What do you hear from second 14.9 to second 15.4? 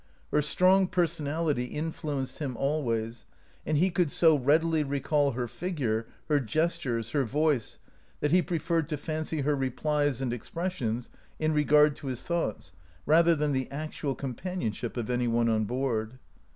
of any